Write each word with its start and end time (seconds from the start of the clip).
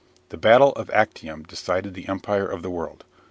The 0.29 0.37
Bataille 0.37 0.71
of 0.71 0.89
Actium 0.89 1.43
decided 1.43 1.93
the 1.93 2.07
Empire 2.07 2.47
of 2.47 2.63
the 2.63 2.71
World. 2.71 3.05